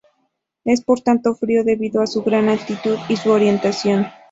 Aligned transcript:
Es 0.65 0.81
por 0.83 1.01
tanto 1.01 1.35
frío, 1.35 1.63
debido 1.63 2.01
a 2.01 2.07
su 2.07 2.23
gran 2.23 2.49
altitud 2.49 2.97
y 3.07 3.15
su 3.17 3.29
orientación. 3.29 4.07